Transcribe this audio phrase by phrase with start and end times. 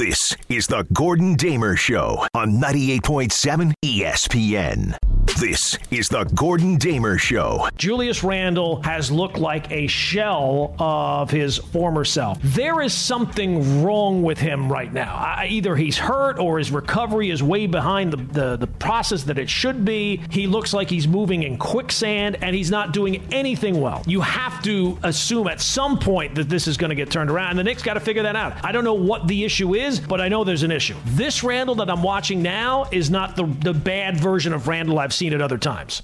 [0.00, 4.96] This is the Gordon Damer Show on 98.7 ESPN.
[5.40, 7.66] This is the Gordon Damer Show.
[7.78, 12.38] Julius Randle has looked like a shell of his former self.
[12.42, 15.14] There is something wrong with him right now.
[15.14, 19.38] I, either he's hurt or his recovery is way behind the, the, the process that
[19.38, 20.20] it should be.
[20.28, 24.02] He looks like he's moving in quicksand and he's not doing anything well.
[24.06, 27.52] You have to assume at some point that this is going to get turned around,
[27.52, 28.62] and the Knicks got to figure that out.
[28.62, 30.96] I don't know what the issue is, but I know there's an issue.
[31.06, 35.14] This Randle that I'm watching now is not the, the bad version of Randle I've
[35.14, 36.02] seen at other times.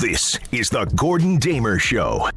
[0.00, 2.28] This is the Gordon Damer Show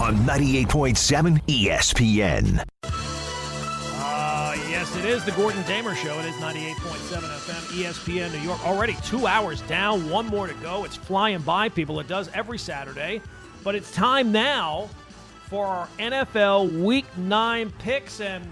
[0.00, 2.64] on 98.7 ESPN.
[2.82, 6.18] Uh, yes, it is the Gordon Damer Show.
[6.20, 8.64] It is 98.7 FM, ESPN New York.
[8.66, 10.84] Already two hours down, one more to go.
[10.84, 12.00] It's flying by, people.
[12.00, 13.20] It does every Saturday.
[13.62, 14.88] But it's time now
[15.48, 18.48] for our NFL Week 9 picks and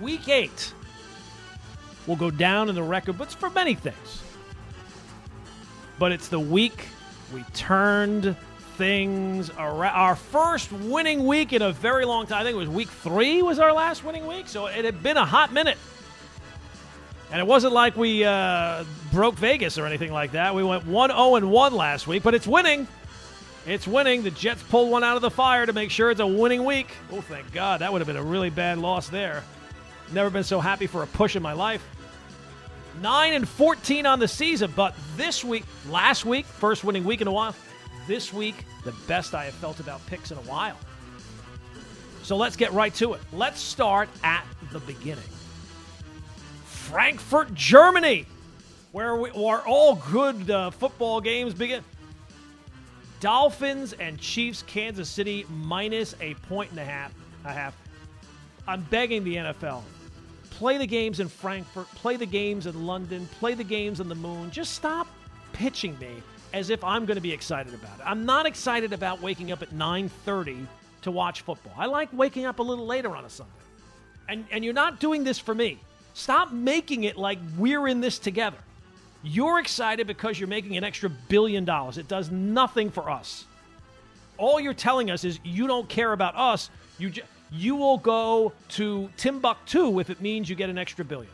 [0.00, 0.74] Week 8
[2.08, 4.22] will go down in the record books for many things
[6.00, 6.88] but it's the week
[7.32, 8.34] we turned
[8.76, 9.94] things around.
[9.94, 12.40] Our first winning week in a very long time.
[12.40, 15.18] I think it was week three was our last winning week, so it had been
[15.18, 15.76] a hot minute.
[17.30, 20.54] And it wasn't like we uh, broke Vegas or anything like that.
[20.54, 22.88] We went 1 0 and 1 last week, but it's winning.
[23.66, 24.22] It's winning.
[24.22, 26.88] The Jets pulled one out of the fire to make sure it's a winning week.
[27.12, 27.82] Oh, thank God.
[27.82, 29.44] That would have been a really bad loss there.
[30.12, 31.86] Never been so happy for a push in my life.
[33.00, 37.26] 9 and 14 on the season, but this week, last week, first winning week in
[37.26, 37.54] a while,
[38.06, 40.76] this week, the best I have felt about picks in a while.
[42.22, 43.20] So let's get right to it.
[43.32, 45.24] Let's start at the beginning.
[46.64, 48.26] Frankfurt, Germany,
[48.92, 51.84] where, we, where all good uh, football games begin.
[53.20, 57.12] Dolphins and Chiefs, Kansas City minus a point and a half.
[57.44, 57.76] A half.
[58.66, 59.82] I'm begging the NFL
[60.60, 64.14] play the games in Frankfurt, play the games in London, play the games on the
[64.14, 64.50] moon.
[64.50, 65.06] Just stop
[65.54, 66.22] pitching me
[66.52, 68.02] as if I'm going to be excited about it.
[68.04, 70.66] I'm not excited about waking up at 9:30
[71.00, 71.72] to watch football.
[71.78, 73.50] I like waking up a little later on a Sunday.
[74.28, 75.78] And and you're not doing this for me.
[76.12, 78.58] Stop making it like we're in this together.
[79.22, 81.96] You're excited because you're making an extra billion dollars.
[81.96, 83.46] It does nothing for us.
[84.36, 86.68] All you're telling us is you don't care about us.
[86.98, 91.32] You just you will go to Timbuktu if it means you get an extra billion.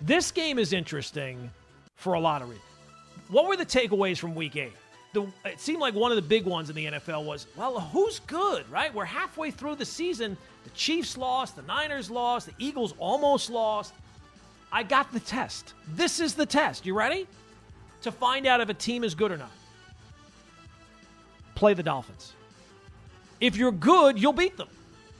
[0.00, 1.50] This game is interesting
[1.96, 2.64] for a lot of reasons.
[3.28, 4.72] What were the takeaways from week eight?
[5.12, 8.20] The, it seemed like one of the big ones in the NFL was, well, who's
[8.20, 8.92] good, right?
[8.94, 10.36] We're halfway through the season.
[10.64, 13.92] The Chiefs lost, the Niners lost, the Eagles almost lost.
[14.72, 15.74] I got the test.
[15.94, 16.86] This is the test.
[16.86, 17.26] You ready?
[18.02, 19.50] To find out if a team is good or not.
[21.54, 22.32] Play the Dolphins.
[23.40, 24.68] If you're good, you'll beat them.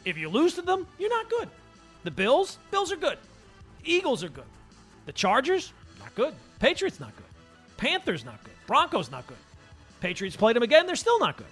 [0.05, 1.49] If you lose to them, you're not good.
[2.05, 3.19] The Bills, Bills are good.
[3.85, 4.45] Eagles are good.
[5.07, 6.35] The Chargers, not good.
[6.59, 7.27] Patriots, not good.
[7.77, 8.53] Panthers, not good.
[8.67, 9.39] Broncos, not good.
[10.01, 11.47] Patriots played them again, they're still not good.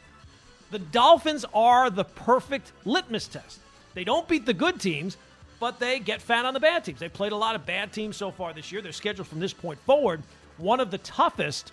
[0.71, 3.61] The Dolphins are the perfect litmus test.
[3.95, 5.17] They don't beat the good teams,
[5.61, 7.01] but they get fat on the bad teams.
[7.01, 8.83] They played a lot of bad teams so far this year.
[8.83, 10.23] They're scheduled from this point forward
[10.59, 11.73] one of the toughest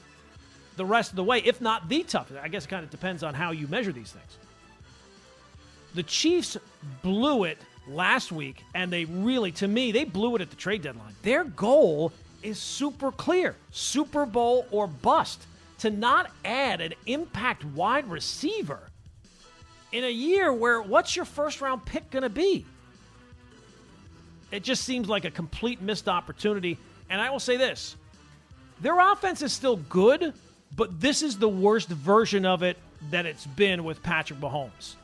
[0.78, 2.40] the rest of the way, if not the toughest.
[2.42, 4.38] I guess it kind of depends on how you measure these things.
[5.96, 6.58] The Chiefs
[7.02, 7.58] blew it
[7.88, 11.16] last week, and they really, to me, they blew it at the trade deadline.
[11.24, 12.12] Their goal
[12.44, 15.48] is super clear Super Bowl or bust.
[15.80, 18.80] To not add an impact wide receiver
[19.92, 22.66] in a year where what's your first round pick going to be?
[24.52, 26.78] It just seems like a complete missed opportunity.
[27.10, 27.98] And I will say this
[28.80, 30.34] their offense is still good,
[30.76, 32.78] but this is the worst version of it
[33.12, 34.96] that it's been with Patrick Mahomes.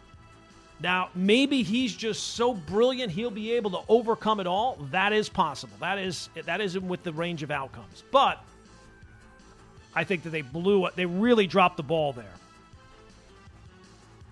[0.81, 4.77] Now, maybe he's just so brilliant he'll be able to overcome it all.
[4.89, 5.73] That is possible.
[5.79, 8.03] That is that isn't with the range of outcomes.
[8.11, 8.43] But
[9.93, 10.95] I think that they blew it.
[10.95, 12.33] They really dropped the ball there.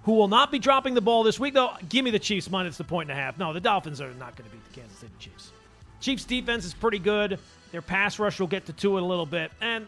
[0.03, 1.73] Who will not be dropping the ball this week, though?
[1.87, 3.37] Give me the Chiefs minus the point and a half.
[3.37, 5.52] No, the Dolphins are not going to beat the Kansas City Chiefs.
[5.99, 7.37] Chiefs defense is pretty good.
[7.72, 9.52] Their pass rush will get to two in a little bit.
[9.61, 9.85] And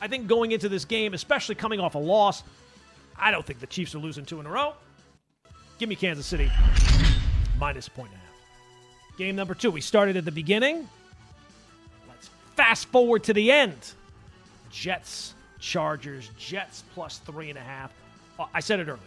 [0.00, 2.44] I think going into this game, especially coming off a loss,
[3.18, 4.74] I don't think the Chiefs are losing two in a row.
[5.78, 6.50] Give me Kansas City
[7.58, 9.18] minus point and a half.
[9.18, 9.70] Game number two.
[9.70, 10.88] We started at the beginning.
[12.08, 13.92] Let's fast forward to the end.
[14.70, 17.92] Jets, Chargers, Jets plus three and a half.
[18.38, 19.00] Uh, I said it earlier.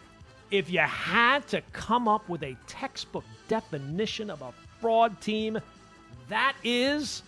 [0.52, 5.60] If you had to come up with a textbook definition of a fraud team,
[6.28, 7.24] that is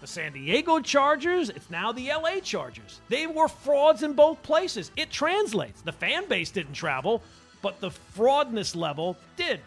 [0.00, 1.50] the San Diego Chargers.
[1.50, 3.00] It's now the LA Chargers.
[3.08, 4.90] They were frauds in both places.
[4.96, 5.82] It translates.
[5.82, 7.22] The fan base didn't travel,
[7.64, 9.58] but the fraudness level did.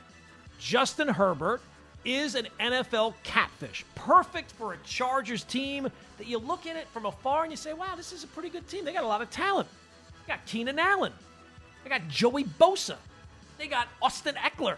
[0.60, 1.62] Justin Herbert
[2.06, 3.84] is an NFL catfish.
[3.96, 5.90] Perfect for a Chargers team
[6.20, 8.50] that you look at it from afar and you say, wow, this is a pretty
[8.50, 8.86] good team.
[8.86, 9.68] They got a lot of talent.
[10.28, 11.12] They got Keenan Allen.
[11.84, 12.98] They got Joey Bosa.
[13.58, 14.78] They got Austin Ekeler.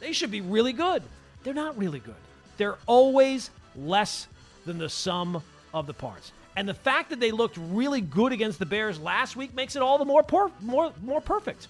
[0.00, 1.02] They should be really good.
[1.44, 2.14] They're not really good.
[2.56, 4.28] They're always less
[4.64, 5.42] than the sum
[5.74, 6.32] of the parts.
[6.56, 9.82] And the fact that they looked really good against the Bears last week makes it
[9.82, 11.68] all the more per- more more perfect.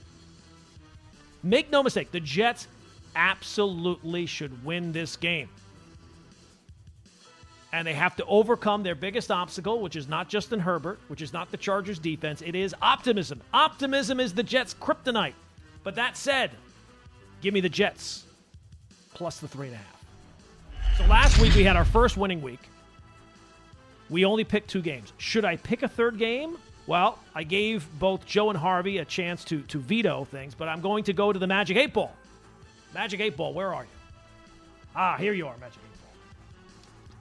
[1.47, 2.67] Make no mistake, the Jets
[3.15, 5.49] absolutely should win this game.
[7.73, 11.33] And they have to overcome their biggest obstacle, which is not Justin Herbert, which is
[11.33, 12.43] not the Chargers defense.
[12.43, 13.41] It is optimism.
[13.55, 15.35] Optimism is the Jets' kryptonite.
[15.85, 16.51] But that said,
[17.43, 18.25] give me the Jets
[19.15, 20.05] plus the three and a half.
[20.99, 22.69] So last week we had our first winning week.
[24.11, 25.13] We only picked two games.
[25.19, 26.59] Should I pick a third game?
[26.87, 30.81] Well, I gave both Joe and Harvey a chance to, to veto things, but I'm
[30.81, 32.13] going to go to the Magic 8 Ball.
[32.95, 33.89] Magic 8 Ball, where are you?
[34.95, 37.17] Ah, here you are, Magic 8 Ball.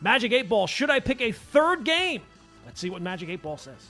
[0.00, 2.22] Magic 8 Ball, should I pick a third game?
[2.66, 3.88] Let's see what Magic 8 Ball says.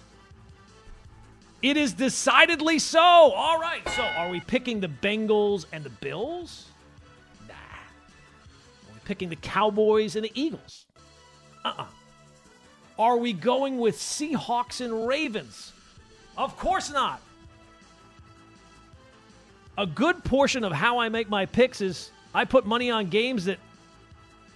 [1.63, 3.01] It is decidedly so.
[3.01, 3.89] All right.
[3.91, 6.67] So, are we picking the Bengals and the Bills?
[7.47, 7.55] Nah.
[7.55, 10.87] Are we picking the Cowboys and the Eagles?
[11.65, 11.83] Uh uh-uh.
[11.83, 11.87] uh
[12.99, 15.73] Are we going with Seahawks and Ravens?
[16.37, 17.21] Of course not.
[19.79, 23.47] A good portion of how I make my picks is I put money on games
[23.47, 23.59] that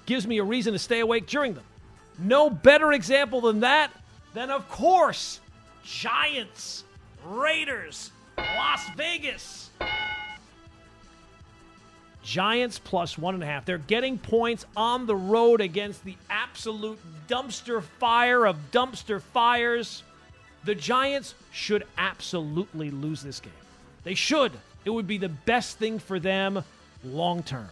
[0.05, 1.65] gives me a reason to stay awake during them.
[2.19, 3.91] No better example than that
[4.35, 5.41] than, of course,
[5.85, 6.85] Giants
[7.25, 9.71] Raiders, Las Vegas.
[12.27, 13.65] Giants plus one and a half.
[13.65, 20.03] They're getting points on the road against the absolute dumpster fire of dumpster fires.
[20.65, 23.53] The Giants should absolutely lose this game.
[24.03, 24.53] They should.
[24.85, 26.65] It would be the best thing for them
[27.05, 27.69] long term.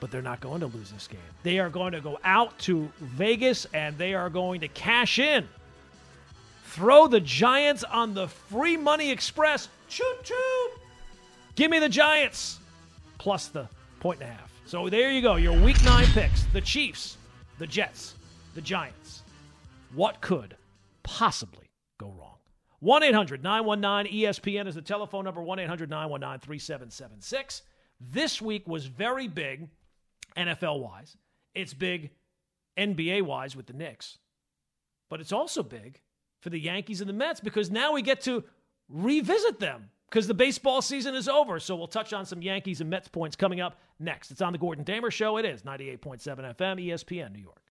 [0.00, 1.20] But they're not going to lose this game.
[1.42, 5.46] They are going to go out to Vegas and they are going to cash in
[6.72, 9.68] Throw the Giants on the free money express.
[9.90, 10.70] Choo choo.
[11.54, 12.58] Give me the Giants
[13.22, 13.68] plus the
[14.00, 14.52] point and a half.
[14.66, 15.36] So there you go.
[15.36, 17.18] Your week nine picks the Chiefs,
[17.58, 18.16] the Jets,
[18.56, 19.22] the Giants.
[19.94, 20.56] What could
[21.04, 21.70] possibly
[22.00, 22.38] go wrong?
[22.80, 27.62] 1 800 919 ESPN is the telephone number 1 800 919 3776.
[28.00, 29.68] This week was very big
[30.36, 31.16] NFL wise.
[31.54, 32.10] It's big
[32.76, 34.18] NBA wise with the Knicks.
[35.08, 36.00] But it's also big
[36.40, 38.42] for the Yankees and the Mets because now we get to
[38.88, 41.58] revisit them because the baseball season is over.
[41.58, 44.30] So we'll touch on some Yankees and Mets points coming up next.
[44.30, 45.38] It's on the Gordon Damer Show.
[45.38, 46.20] It is 98.7
[46.54, 47.62] FM, ESPN, New York.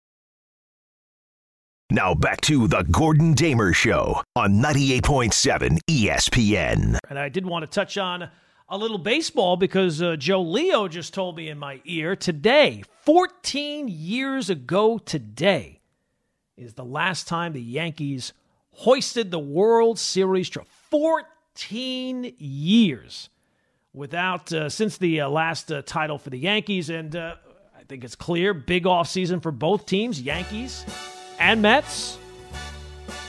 [1.92, 6.98] Now back to the Gordon Damer Show on 98.7 ESPN.
[7.08, 8.28] And I did want to touch on
[8.68, 13.88] a little baseball because uh, Joe Leo just told me in my ear today, 14
[13.88, 15.80] years ago today,
[16.58, 18.34] is the last time the Yankees
[18.72, 20.70] hoisted the World Series trophy.
[20.90, 21.26] 14
[21.58, 23.30] years
[23.94, 27.36] without uh, since the uh, last uh, title for the Yankees, and uh,
[27.78, 30.86] I think it's clear big off season for both teams, Yankees
[31.40, 32.18] and Mets.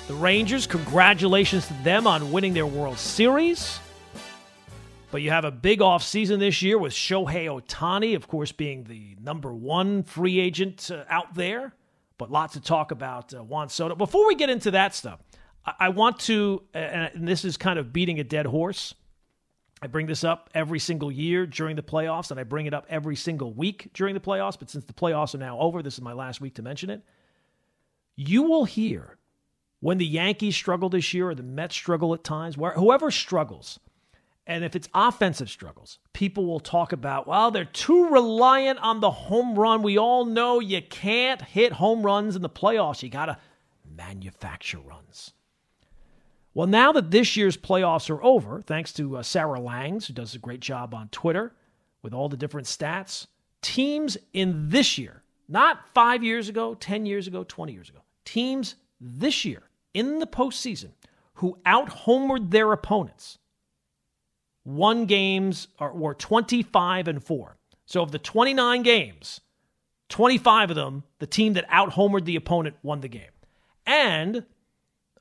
[0.08, 3.78] The Rangers, congratulations to them on winning their World Series.
[5.10, 8.84] But you have a big off season this year with Shohei Ohtani, of course, being
[8.84, 11.74] the number one free agent uh, out there.
[12.19, 13.94] But lots to talk about uh, Juan Soto.
[13.94, 15.20] Before we get into that stuff,
[15.64, 18.94] I want to, and this is kind of beating a dead horse.
[19.81, 22.86] I bring this up every single year during the playoffs, and I bring it up
[22.88, 24.58] every single week during the playoffs.
[24.58, 27.02] But since the playoffs are now over, this is my last week to mention it.
[28.16, 29.19] You will hear
[29.81, 33.81] when the Yankees struggle this year or the Mets struggle at times, where whoever struggles,
[34.46, 39.10] and if it's offensive struggles, people will talk about, well, they're too reliant on the
[39.10, 39.82] home run.
[39.82, 43.02] We all know you can't hit home runs in the playoffs.
[43.02, 43.38] You got to
[43.96, 45.32] manufacture runs.
[46.54, 50.34] Well, now that this year's playoffs are over, thanks to uh, Sarah Langs, who does
[50.34, 51.54] a great job on Twitter
[52.02, 53.26] with all the different stats,
[53.62, 58.74] teams in this year, not five years ago, 10 years ago, 20 years ago, teams
[59.00, 59.62] this year
[59.94, 60.90] in the postseason
[61.34, 63.38] who out homered their opponents
[64.64, 67.56] won games or were 25 and 4.
[67.86, 69.40] So of the 29 games,
[70.08, 73.30] 25 of them, the team that out homered the opponent won the game.
[73.86, 74.44] And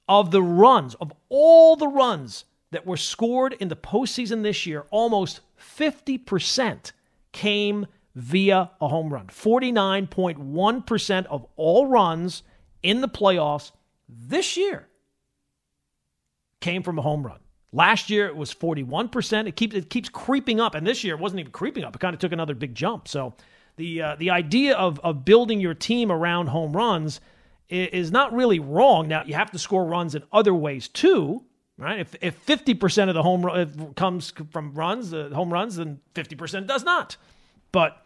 [0.08, 4.86] of the runs, of all the runs that were scored in the postseason this year,
[4.92, 6.92] almost 50%
[7.32, 9.28] came via a home run.
[9.28, 12.44] 49.1% of all runs
[12.84, 13.72] in the playoffs
[14.10, 14.88] this year
[16.60, 17.40] came from a home run.
[17.74, 19.48] Last year it was 41%.
[19.48, 21.96] It keeps it keeps creeping up, and this year it wasn't even creeping up.
[21.96, 23.08] It kind of took another big jump.
[23.08, 23.34] So
[23.78, 27.22] the uh, the idea of of building your team around home runs
[27.72, 29.08] is, not really wrong.
[29.08, 31.44] Now you have to score runs in other ways too,
[31.78, 32.00] right?
[32.00, 36.68] If if 50% of the home run comes from runs, the home runs, then 50%
[36.68, 37.18] does not.
[37.72, 38.06] But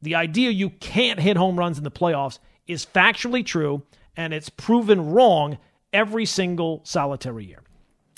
[0.00, 3.82] the idea you can't hit home runs in the playoffs is factually true,
[4.16, 5.58] and it's proven wrong
[5.92, 7.62] every single solitary year.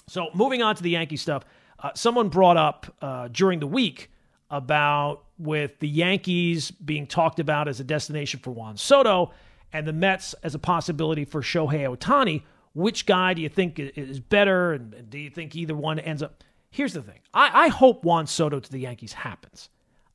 [0.09, 1.45] So, moving on to the Yankee stuff,
[1.81, 4.11] uh, someone brought up uh, during the week
[4.51, 9.33] about with the Yankees being talked about as a destination for Juan Soto
[9.77, 12.43] and the Mets as a possibility for Shohei Ohtani.
[12.75, 14.73] Which guy do you think is better?
[14.73, 16.43] And do you think either one ends up?
[16.71, 19.69] Here's the thing I, I hope Juan Soto to the Yankees happens.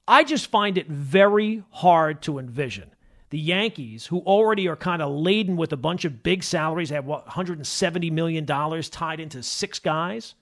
[0.07, 2.91] I just find it very hard to envision
[3.29, 7.05] the Yankees, who already are kind of laden with a bunch of big salaries, have
[7.05, 10.33] what, $170 million tied into six guys.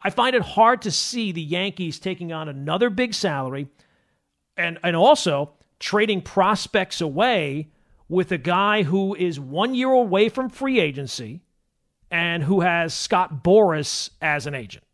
[0.00, 3.68] I find it hard to see the Yankees taking on another big salary
[4.56, 7.68] and, and also trading prospects away
[8.12, 11.40] with a guy who is one year away from free agency
[12.10, 14.84] and who has Scott Boras as an agent.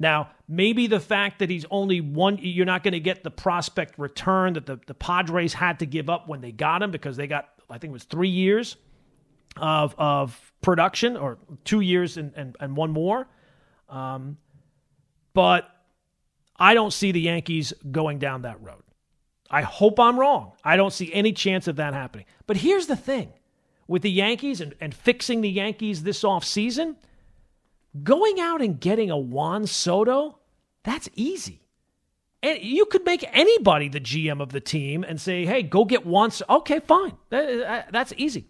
[0.00, 3.96] Now, maybe the fact that he's only one, you're not going to get the prospect
[4.00, 7.28] return that the, the Padres had to give up when they got him because they
[7.28, 8.78] got, I think it was three years
[9.56, 13.28] of, of production or two years and, and, and one more.
[13.88, 14.38] Um,
[15.34, 15.70] but
[16.56, 18.83] I don't see the Yankees going down that road.
[19.54, 20.52] I hope I'm wrong.
[20.64, 22.26] I don't see any chance of that happening.
[22.48, 23.32] But here's the thing
[23.86, 26.96] with the Yankees and, and fixing the Yankees this offseason season
[28.02, 30.40] Going out and getting a Juan Soto,
[30.82, 31.62] that's easy.
[32.42, 36.04] And you could make anybody the GM of the team and say, hey, go get
[36.04, 36.56] Juan Soto.
[36.56, 37.16] Okay, fine.
[37.30, 38.48] That, uh, that's easy.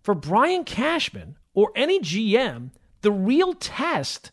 [0.00, 2.70] For Brian Cashman or any GM,
[3.02, 4.30] the real test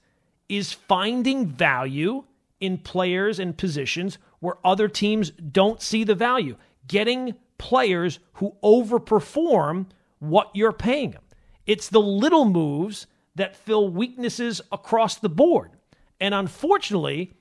[0.48, 2.24] is finding value
[2.62, 6.56] in players and positions where other teams don't see the value.
[6.88, 9.88] Getting players who overperform
[10.20, 11.24] what you're paying them.
[11.66, 15.72] It's the little moves that fill weaknesses across the board.
[16.20, 17.34] And unfortunately,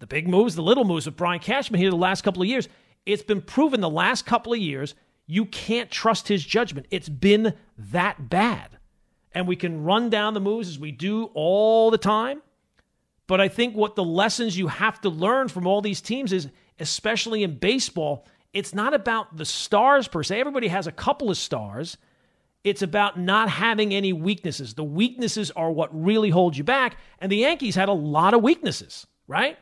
[0.00, 2.68] the big moves, the little moves of Brian Cashman here the last couple of years,
[3.06, 4.94] it's been proven the last couple of years
[5.26, 6.86] you can't trust his judgment.
[6.90, 8.78] It's been that bad.
[9.32, 12.42] And we can run down the moves as we do all the time.
[13.26, 16.48] But I think what the lessons you have to learn from all these teams is,
[16.78, 20.38] especially in baseball, it's not about the stars per se.
[20.38, 21.96] Everybody has a couple of stars.
[22.62, 24.74] It's about not having any weaknesses.
[24.74, 26.96] The weaknesses are what really hold you back.
[27.18, 29.58] And the Yankees had a lot of weaknesses, right?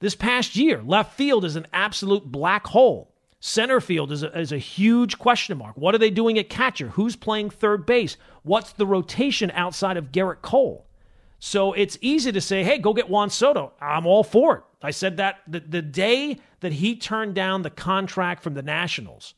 [0.00, 3.14] This past year, left field is an absolute black hole.
[3.38, 5.76] Center field is a, is a huge question mark.
[5.76, 6.88] What are they doing at catcher?
[6.88, 8.16] Who's playing third base?
[8.42, 10.86] What's the rotation outside of Gerrit Cole?
[11.38, 13.72] So it's easy to say, hey, go get Juan Soto.
[13.80, 14.62] I'm all for it.
[14.82, 19.34] I said that the, the day that he turned down the contract from the Nationals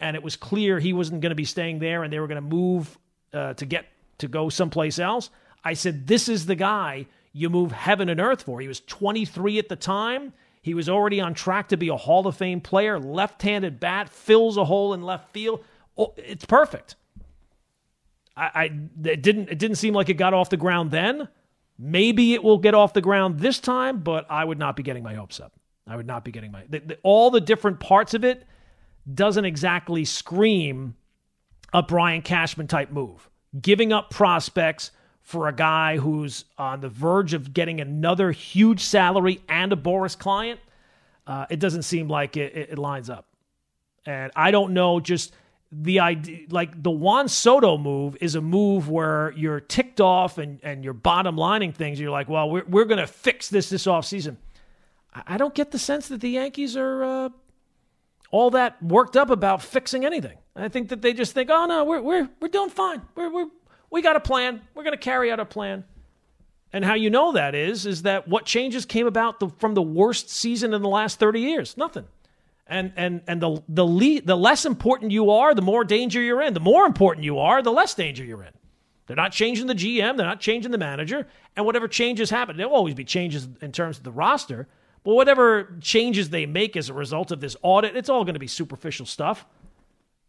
[0.00, 2.42] and it was clear he wasn't going to be staying there and they were going
[2.42, 2.98] to move
[3.32, 3.86] uh, to get
[4.18, 5.30] to go someplace else.
[5.64, 8.60] I said, This is the guy you move heaven and earth for.
[8.60, 10.32] He was 23 at the time.
[10.62, 12.98] He was already on track to be a Hall of Fame player.
[12.98, 15.64] Left handed bat, fills a hole in left field.
[15.96, 16.96] Oh, it's perfect.
[18.36, 18.64] I, I
[19.08, 21.28] it didn't it didn't seem like it got off the ground then.
[21.78, 25.04] Maybe it will get off the ground this time, but I would not be getting
[25.04, 25.52] my hopes up.
[25.86, 28.44] I would not be getting my the, the, all the different parts of it
[29.12, 30.96] doesn't exactly scream
[31.72, 33.30] a Brian Cashman type move.
[33.60, 34.90] Giving up prospects
[35.22, 40.18] for a guy who's on the verge of getting another huge salary and a Boras
[40.18, 40.60] client,
[41.26, 43.26] uh, it doesn't seem like it, it, it lines up.
[44.04, 45.32] And I don't know just
[45.70, 50.60] the idea like the Juan Soto move is a move where you're ticked off and,
[50.62, 52.00] and you're bottom lining things.
[52.00, 54.36] You're like, well, we're, we're going to fix this this offseason.
[55.26, 57.28] I don't get the sense that the Yankees are uh,
[58.30, 60.38] all that worked up about fixing anything.
[60.56, 63.02] I think that they just think, oh no, we're we're we're doing fine.
[63.14, 63.48] We're we're
[63.90, 64.62] we got a plan.
[64.74, 65.84] We're going to carry out a plan.
[66.72, 69.82] And how you know that is is that what changes came about the, from the
[69.82, 71.76] worst season in the last 30 years?
[71.76, 72.04] Nothing.
[72.68, 76.42] And and and the the le- the less important you are, the more danger you're
[76.42, 76.52] in.
[76.52, 78.52] The more important you are, the less danger you're in.
[79.08, 82.74] They're not changing the GM, they're not changing the manager, and whatever changes happen, there'll
[82.74, 84.68] always be changes in terms of the roster,
[85.02, 88.40] but whatever changes they make as a result of this audit, it's all going to
[88.40, 89.46] be superficial stuff.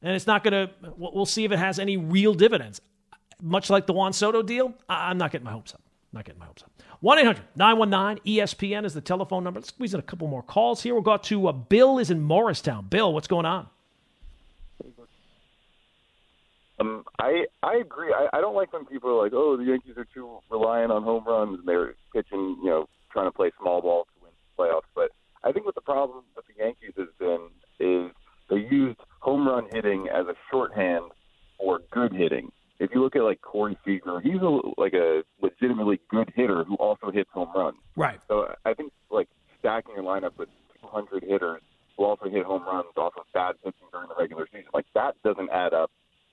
[0.02, 2.80] And it's not going to, we'll see if it has any real dividends.
[3.42, 5.82] Much like the Juan Soto deal, I'm not getting my hopes up.
[6.14, 6.72] Not getting my hopes up.
[7.02, 9.60] 1 800 919 ESPN is the telephone number.
[9.60, 10.94] Let's squeeze in a couple more calls here.
[10.94, 12.88] We'll go to uh, Bill is in Morristown.
[12.90, 13.68] Bill, what's going on?
[16.80, 18.14] Um, I I agree.
[18.14, 21.04] I, I don't like when people are like, "Oh, the Yankees are too reliant on
[21.04, 24.64] home runs and they're pitching, you know, trying to play small ball to win the
[24.64, 25.12] playoffs." But
[25.44, 28.12] I think what the problem with the Yankees has been is
[28.50, 31.12] they used home run hitting as a shorthand
[31.58, 32.52] for good hitting.
[32.80, 36.76] If you look at like Corey Seager, he's a, like a legitimately good hitter who
[36.76, 37.78] also hits home runs.
[37.96, 38.20] Right.
[38.28, 39.28] So I think like
[39.60, 40.50] stacking your lineup with
[40.82, 41.62] 200 hitters
[41.98, 45.16] who also hit home runs off of bad pitching during the regular season, like that
[45.24, 45.92] doesn't add up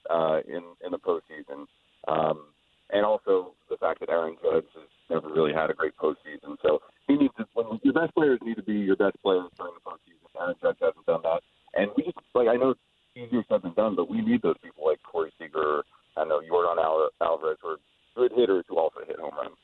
[0.08, 1.66] uh, in in the postseason.
[2.06, 2.46] Um,
[2.90, 6.56] and also the fact that Aaron Judge has never really had a great postseason.
[6.62, 7.46] So he needs to.
[7.54, 10.40] When your best players need to be your best players during the postseason.
[10.40, 11.42] Aaron Judge hasn't done that,
[11.74, 12.80] and we just like I know it's
[13.16, 15.82] easier said than done, but we need those people like Corey Seager.
[16.16, 17.78] I know Yordan Al- Alvarez who are
[18.14, 19.56] good hitters who also hit home runs.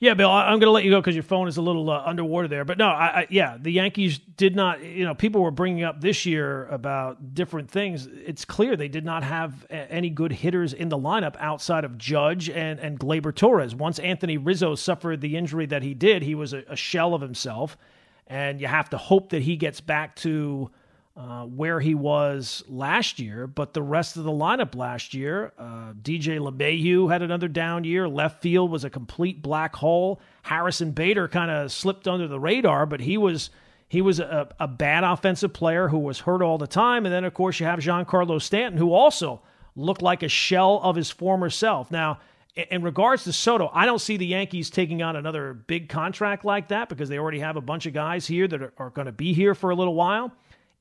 [0.00, 1.88] Yeah, Bill, I- I'm going to let you go because your phone is a little
[1.88, 2.66] uh, underwater there.
[2.66, 4.84] But no, I, I, yeah, the Yankees did not.
[4.84, 8.06] You know, people were bringing up this year about different things.
[8.06, 11.96] It's clear they did not have a- any good hitters in the lineup outside of
[11.96, 13.74] Judge and and Gleyber Torres.
[13.74, 17.22] Once Anthony Rizzo suffered the injury that he did, he was a, a shell of
[17.22, 17.78] himself,
[18.26, 20.70] and you have to hope that he gets back to.
[21.18, 25.92] Uh, where he was last year, but the rest of the lineup last year, uh,
[26.00, 28.06] DJ LeMahieu had another down year.
[28.08, 30.20] Left field was a complete black hole.
[30.42, 33.50] Harrison Bader kind of slipped under the radar, but he was
[33.88, 37.04] he was a, a bad offensive player who was hurt all the time.
[37.04, 39.40] And then of course you have Giancarlo Stanton, who also
[39.74, 41.90] looked like a shell of his former self.
[41.90, 42.20] Now,
[42.54, 46.44] in- in regards to Soto, I don't see the Yankees taking on another big contract
[46.44, 49.06] like that because they already have a bunch of guys here that are, are going
[49.06, 50.30] to be here for a little while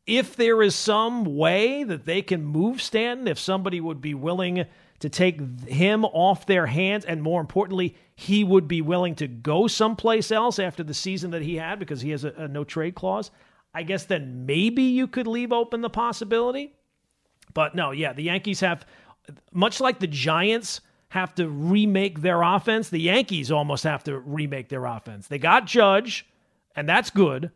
[0.08, 4.66] if there is some way that they can move Stanton, if somebody would be willing
[5.00, 9.68] to take him off their hands, and more importantly, he would be willing to go
[9.68, 12.96] someplace else after the season that he had because he has a, a no trade
[12.96, 13.30] clause,
[13.76, 16.74] I guess then maybe you could leave open the possibility.
[17.54, 18.86] But no, yeah, the Yankees have,
[19.52, 24.70] much like the Giants have to remake their offense, the Yankees almost have to remake
[24.70, 25.28] their offense.
[25.28, 26.26] They got Judge,
[26.76, 27.52] and that's good.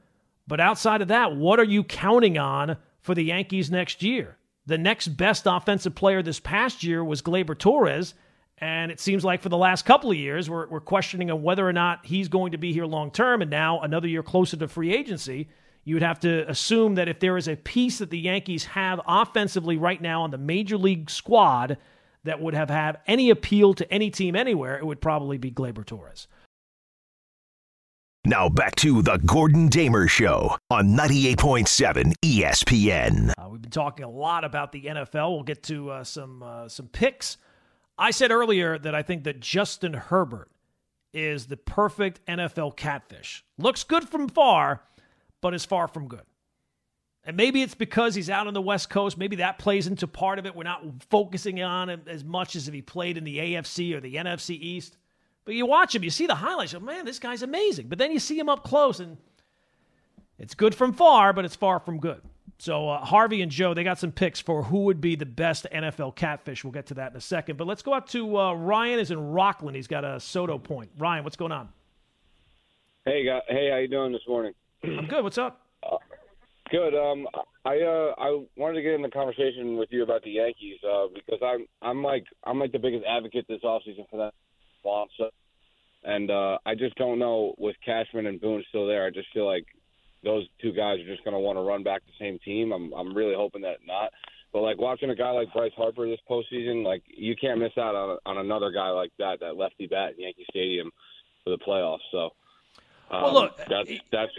[0.51, 4.35] But outside of that, what are you counting on for the Yankees next year?
[4.65, 8.15] The next best offensive player this past year was Gleyber Torres.
[8.57, 11.65] And it seems like for the last couple of years, we're, we're questioning on whether
[11.65, 13.41] or not he's going to be here long term.
[13.41, 15.47] And now, another year closer to free agency,
[15.85, 18.99] you would have to assume that if there is a piece that the Yankees have
[19.07, 21.77] offensively right now on the major league squad
[22.25, 25.85] that would have had any appeal to any team anywhere, it would probably be Gleyber
[25.85, 26.27] Torres.
[28.31, 33.33] Now back to the Gordon Damer Show on 98.7 ESPN.
[33.37, 35.33] Uh, we've been talking a lot about the NFL.
[35.33, 37.35] We'll get to uh, some uh, some picks.
[37.97, 40.49] I said earlier that I think that Justin Herbert
[41.13, 43.43] is the perfect NFL catfish.
[43.57, 44.81] Looks good from far,
[45.41, 46.23] but is far from good.
[47.25, 49.17] And maybe it's because he's out on the West Coast.
[49.17, 50.55] Maybe that plays into part of it.
[50.55, 53.99] We're not focusing on him as much as if he played in the AFC or
[53.99, 54.95] the NFC East.
[55.45, 56.73] But you watch him, you see the highlights.
[56.73, 57.87] You're, man, this guy's amazing.
[57.87, 59.17] But then you see him up close, and
[60.37, 62.21] it's good from far, but it's far from good.
[62.59, 65.65] So uh, Harvey and Joe, they got some picks for who would be the best
[65.73, 66.63] NFL catfish.
[66.63, 67.57] We'll get to that in a second.
[67.57, 68.99] But let's go out to uh, Ryan.
[68.99, 69.75] Is in Rockland.
[69.75, 70.91] He's got a Soto point.
[70.99, 71.69] Ryan, what's going on?
[73.03, 73.41] Hey, guy.
[73.47, 74.53] Hey, how you doing this morning?
[74.83, 75.23] I'm good.
[75.23, 75.65] What's up?
[76.69, 76.93] Good.
[76.93, 77.27] Um,
[77.65, 81.07] I uh, I wanted to get in the conversation with you about the Yankees uh,
[81.13, 84.33] because I'm I'm like I'm like the biggest advocate this offseason for that
[84.83, 85.29] so,
[86.03, 89.05] and uh, I just don't know with Cashman and Boone still there.
[89.05, 89.65] I just feel like
[90.23, 92.71] those two guys are just going to want to run back the same team.
[92.71, 94.11] I'm I'm really hoping that not.
[94.53, 97.95] But like watching a guy like Bryce Harper this postseason, like you can't miss out
[97.95, 100.91] on on another guy like that, that lefty bat in Yankee Stadium
[101.43, 101.99] for the playoffs.
[102.11, 102.29] So,
[103.11, 104.31] um, Well, look, that's that's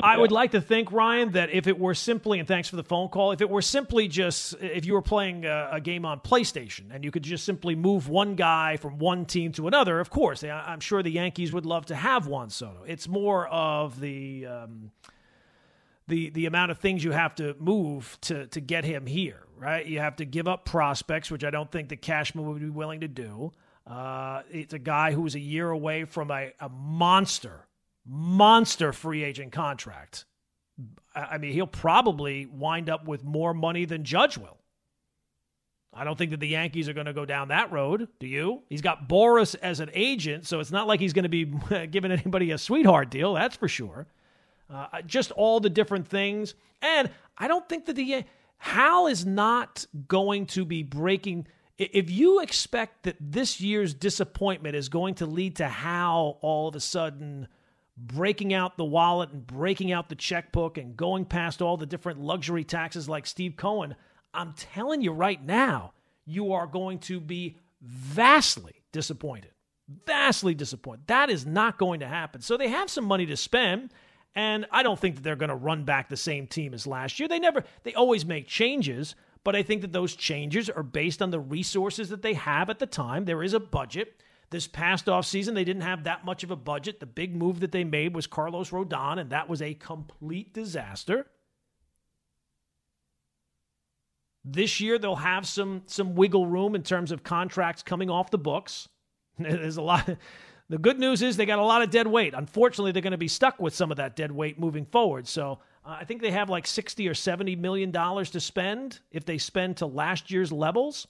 [0.00, 2.84] I would like to think, Ryan, that if it were simply, and thanks for the
[2.84, 6.20] phone call, if it were simply just, if you were playing a, a game on
[6.20, 10.08] PlayStation and you could just simply move one guy from one team to another, of
[10.08, 12.84] course, I, I'm sure the Yankees would love to have Juan Soto.
[12.86, 14.46] It's more of the.
[14.46, 14.92] Um,
[16.06, 19.84] the, the amount of things you have to move to, to get him here, right?
[19.84, 23.00] You have to give up prospects, which I don't think the Cashman would be willing
[23.00, 23.52] to do.
[23.86, 27.66] Uh, it's a guy who was a year away from a, a monster
[28.08, 30.24] monster free agent contract.
[31.14, 34.58] I mean, he'll probably wind up with more money than Judge will.
[35.92, 38.08] I don't think that the Yankees are going to go down that road.
[38.20, 38.62] Do you?
[38.68, 41.44] He's got Boras as an agent, so it's not like he's going to be
[41.90, 44.06] giving anybody a sweetheart deal, that's for sure.
[44.70, 46.54] Uh, just all the different things.
[46.82, 48.24] And I don't think that the
[48.58, 51.46] Hal is not going to be breaking.
[51.78, 56.76] If you expect that this year's disappointment is going to lead to Hal all of
[56.76, 57.48] a sudden
[57.98, 62.20] breaking out the wallet and breaking out the checkbook and going past all the different
[62.20, 63.96] luxury taxes like Steve Cohen,
[64.32, 65.92] I'm telling you right now,
[66.24, 69.50] you are going to be vastly disappointed.
[70.06, 71.06] Vastly disappointed.
[71.06, 72.40] That is not going to happen.
[72.40, 73.92] So they have some money to spend.
[74.34, 77.18] And I don't think that they're going to run back the same team as last
[77.18, 77.28] year.
[77.28, 81.30] They never, they always make changes, but I think that those changes are based on
[81.30, 83.24] the resources that they have at the time.
[83.24, 84.22] There is a budget.
[84.50, 87.00] This past offseason, they didn't have that much of a budget.
[87.00, 91.26] The big move that they made was Carlos Rodon, and that was a complete disaster.
[94.44, 98.38] This year, they'll have some some wiggle room in terms of contracts coming off the
[98.38, 98.88] books.
[99.38, 100.08] There's a lot.
[100.70, 102.34] The good news is they got a lot of dead weight.
[102.34, 105.26] Unfortunately, they're going to be stuck with some of that dead weight moving forward.
[105.26, 109.24] So uh, I think they have like 60 or 70 million dollars to spend if
[109.24, 111.06] they spend to last year's levels.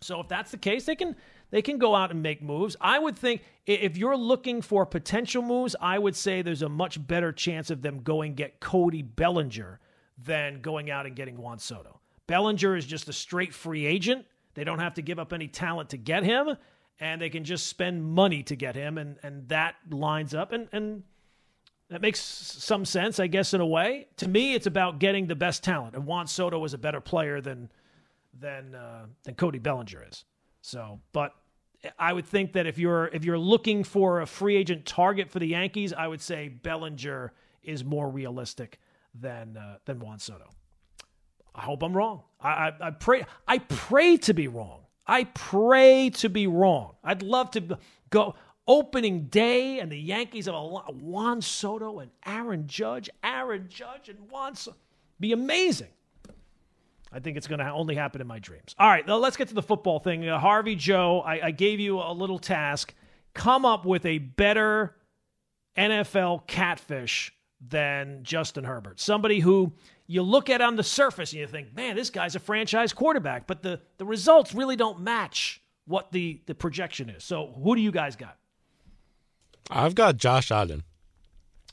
[0.00, 1.16] So if that's the case, they can
[1.50, 2.76] they can go out and make moves.
[2.80, 7.04] I would think if you're looking for potential moves, I would say there's a much
[7.04, 9.80] better chance of them going get Cody Bellinger
[10.18, 12.00] than going out and getting Juan Soto.
[12.26, 14.26] Bellinger is just a straight free agent.
[14.54, 16.56] They don't have to give up any talent to get him
[16.98, 20.68] and they can just spend money to get him, and and that lines up, and
[20.72, 21.02] and
[21.88, 24.08] that makes some sense, I guess, in a way.
[24.18, 27.40] To me, it's about getting the best talent, and Juan Soto is a better player
[27.40, 27.70] than
[28.38, 30.24] than uh, than Cody Bellinger is.
[30.64, 31.34] So, but
[31.98, 35.38] I would think that if you're if you're looking for a free agent target for
[35.38, 38.80] the Yankees, I would say Bellinger is more realistic
[39.14, 40.48] than uh, than Juan Soto.
[41.54, 42.22] I hope I'm wrong.
[42.40, 44.80] I, I, I pray I pray to be wrong.
[45.06, 46.94] I pray to be wrong.
[47.04, 48.34] I'd love to go
[48.66, 54.30] opening day and the Yankees have a Juan Soto and Aaron Judge, Aaron Judge and
[54.30, 54.78] Juan Soto.
[55.20, 55.88] Be amazing.
[57.14, 58.74] I think it's going to only happen in my dreams.
[58.76, 60.28] All right, let's get to the football thing.
[60.28, 62.92] Uh, Harvey Joe, I, I gave you a little task.
[63.34, 64.96] Come up with a better
[65.78, 68.98] NFL catfish than Justin Herbert.
[68.98, 69.72] Somebody who
[70.08, 73.46] you look at on the surface and you think, man, this guy's a franchise quarterback,
[73.46, 77.22] but the, the results really don't match what the, the projection is.
[77.22, 78.36] So who do you guys got?
[79.70, 80.82] I've got Josh Allen.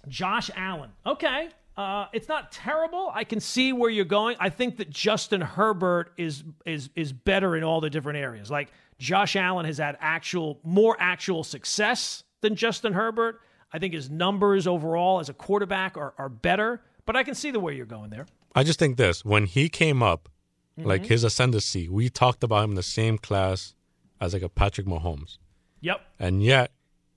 [0.07, 0.91] Josh Allen.
[1.05, 1.49] Okay.
[1.77, 3.11] Uh, it's not terrible.
[3.13, 4.35] I can see where you're going.
[4.39, 8.51] I think that Justin Herbert is is is better in all the different areas.
[8.51, 13.39] Like Josh Allen has had actual more actual success than Justin Herbert.
[13.73, 16.81] I think his numbers overall as a quarterback are, are better.
[17.05, 18.25] But I can see the way you're going there.
[18.53, 20.29] I just think this when he came up,
[20.77, 20.87] mm-hmm.
[20.87, 23.75] like his ascendancy, we talked about him in the same class
[24.19, 25.37] as like a Patrick Mahomes.
[25.79, 26.01] Yep.
[26.19, 26.71] And yet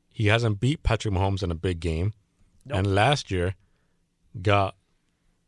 [0.08, 2.12] he hasn't beat Patrick Mahomes in a big game.
[2.64, 2.78] Nope.
[2.78, 3.56] And last year
[4.40, 4.76] got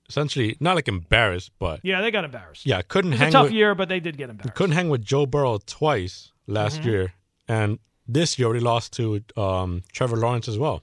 [0.08, 2.66] essentially not like embarrassed, but yeah, they got embarrassed.
[2.66, 3.28] Yeah, couldn't it hang.
[3.28, 4.54] a tough with, year, but they did get embarrassed.
[4.54, 6.88] Couldn't hang with Joe Burrow twice last mm-hmm.
[6.88, 7.12] year,
[7.48, 10.82] and this year he lost to um, Trevor Lawrence as well.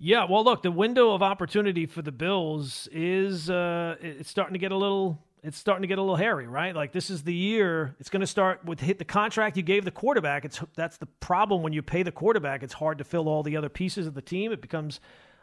[0.00, 4.58] Yeah, well, look, the window of opportunity for the Bills is uh, it's starting to
[4.58, 6.74] get a little it's starting to get a little hairy, right?
[6.74, 9.84] Like this is the year it's going to start with hit the contract you gave
[9.84, 10.44] the quarterback.
[10.44, 12.62] It's that's the problem when you pay the quarterback.
[12.62, 14.52] It's hard to fill all the other pieces of the team.
[14.52, 15.00] It becomes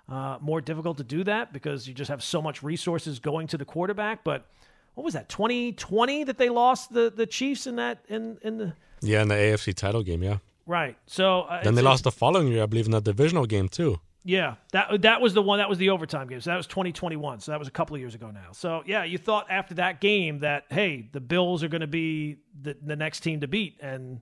[0.07, 3.57] uh, more difficult to do that because you just have so much resources going to
[3.57, 4.23] the quarterback.
[4.23, 4.45] But
[4.93, 8.73] what was that 2020 that they lost the the Chiefs in that in in the
[9.01, 10.23] yeah in the AFC title game?
[10.23, 10.97] Yeah, right.
[11.05, 13.99] So uh, then they lost the following year, I believe, in the divisional game too.
[14.27, 15.59] Yeah, that that was the one.
[15.59, 16.41] That was the overtime game.
[16.41, 17.41] So that was 2021.
[17.41, 18.53] So that was a couple of years ago now.
[18.53, 22.37] So yeah, you thought after that game that hey, the Bills are going to be
[22.59, 24.21] the, the next team to beat, and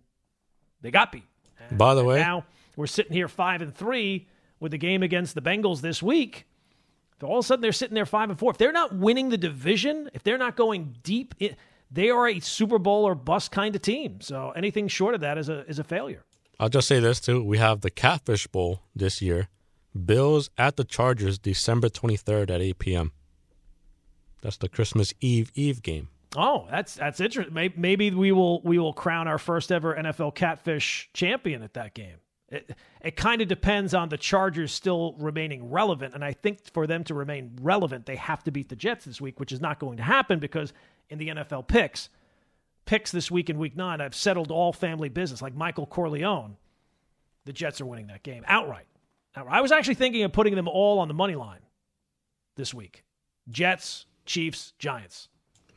[0.82, 1.24] they got beat.
[1.70, 2.44] And, By the way, now
[2.76, 4.28] we're sitting here five and three
[4.64, 6.48] with the game against the Bengals this week.
[7.22, 8.50] all of a sudden they're sitting there five and four.
[8.50, 11.36] If they're not winning the division, if they're not going deep,
[11.92, 14.22] they are a Super Bowl or bust kind of team.
[14.22, 16.24] So anything short of that is a is a failure.
[16.60, 19.50] I'll just say this too: we have the Catfish Bowl this year
[19.94, 23.12] Bills at the Chargers, December 23rd at 8 p.m.
[24.42, 26.08] That's the Christmas Eve Eve game.
[26.38, 27.54] Oh, that's that's interesting.
[27.54, 31.94] Maybe, maybe we will we will crown our first ever NFL catfish champion at that
[31.94, 32.18] game.
[32.54, 36.86] It, it kind of depends on the Chargers still remaining relevant, and I think for
[36.86, 39.80] them to remain relevant, they have to beat the Jets this week, which is not
[39.80, 40.72] going to happen because
[41.10, 42.10] in the NFL picks,
[42.86, 45.42] picks this week in Week Nine, I've settled all family business.
[45.42, 46.58] Like Michael Corleone,
[47.46, 48.86] the Jets are winning that game outright.
[49.36, 51.62] I was actually thinking of putting them all on the money line
[52.56, 53.04] this week.
[53.50, 55.28] Jets, Chiefs, Giants.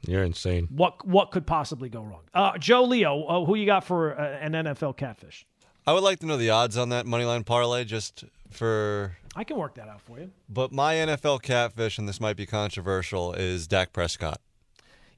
[0.06, 0.68] You're insane.
[0.70, 2.22] What what could possibly go wrong?
[2.34, 5.46] Uh, Joe Leo, uh, who you got for uh, an NFL catfish?
[5.86, 9.16] I would like to know the odds on that money line parlay just for.
[9.36, 10.32] I can work that out for you.
[10.48, 14.40] But my NFL catfish, and this might be controversial, is Dak Prescott.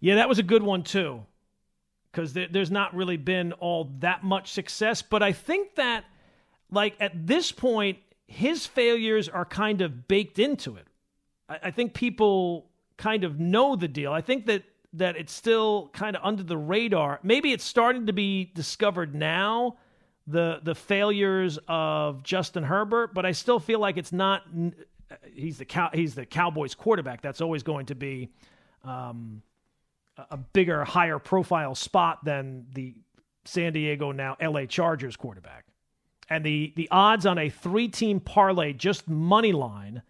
[0.01, 1.25] Yeah, that was a good one too,
[2.13, 5.01] because there, there's not really been all that much success.
[5.01, 6.05] But I think that,
[6.71, 10.87] like at this point, his failures are kind of baked into it.
[11.49, 12.67] I, I think people
[12.99, 14.13] kind of know the deal.
[14.13, 17.21] I think that that it's still kind of under the radar.
[17.23, 19.77] Maybe it's starting to be discovered now,
[20.29, 24.43] the the failures of Justin Herbert, but I still feel like it's not.
[25.33, 27.23] He's the cow, he's the Cowboys quarterback.
[27.23, 28.29] That's always going to be
[28.85, 29.43] um,
[30.31, 32.95] a bigger, higher profile spot than the
[33.45, 35.65] San Diego now LA Chargers quarterback.
[36.29, 40.03] And the the odds on a three team parlay, just money line,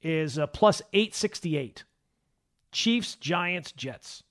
[0.00, 1.84] is uh, plus eight sixty eight.
[2.72, 4.22] Chiefs, Giants, Jets.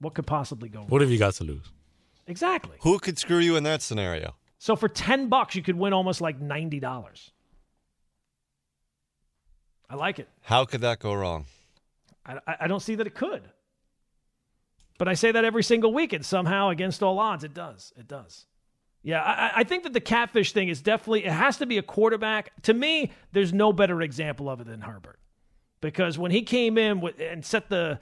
[0.00, 0.88] What could possibly go wrong?
[0.88, 1.66] What have you got to lose?
[2.26, 2.76] Exactly.
[2.82, 4.34] Who could screw you in that scenario?
[4.58, 7.30] So for 10 bucks, you could win almost like $90.
[9.90, 10.28] I like it.
[10.42, 11.46] How could that go wrong?
[12.26, 13.42] I, I don't see that it could.
[14.98, 17.92] But I say that every single week, and somehow, against all odds, it does.
[17.96, 18.46] It does.
[19.02, 21.82] Yeah, I, I, think that the catfish thing is definitely, it has to be a
[21.82, 22.50] quarterback.
[22.64, 25.20] To me, there's no better example of it than Herbert.
[25.80, 28.00] Because when he came in with, and set the,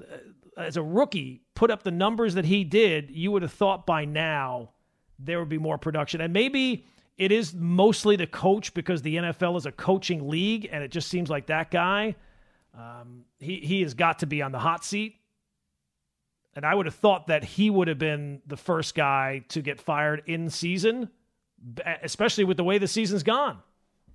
[0.00, 0.16] uh,
[0.58, 4.04] as a rookie, put up the numbers that he did, you would have thought by
[4.04, 4.73] now
[5.18, 6.20] there would be more production.
[6.20, 10.82] And maybe it is mostly the coach because the NFL is a coaching league, and
[10.82, 12.16] it just seems like that guy,
[12.76, 15.16] um, he, he has got to be on the hot seat.
[16.56, 19.80] And I would have thought that he would have been the first guy to get
[19.80, 21.08] fired in season,
[22.02, 23.58] especially with the way the season's gone.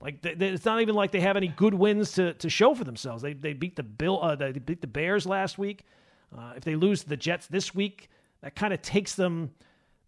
[0.02, 2.74] Like they, they, it's not even like they have any good wins to, to show
[2.74, 3.22] for themselves.
[3.22, 5.84] They they beat the Bill uh, they beat the Bears last week.
[6.38, 8.10] Uh, if they lose the Jets this week,
[8.42, 9.52] that kind of takes them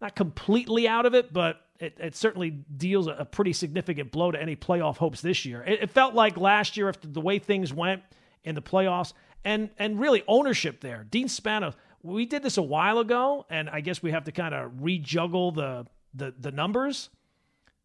[0.02, 4.40] not completely out of it, but it, it certainly deals a, pretty significant blow to
[4.40, 5.62] any playoff hopes this year.
[5.62, 8.02] It, it, felt like last year, after the way things went
[8.44, 9.12] in the playoffs,
[9.44, 11.06] and and really ownership there.
[11.08, 14.54] Dean Spanos, we did this a while ago, and I guess we have to kind
[14.54, 17.08] of rejuggle the the the numbers.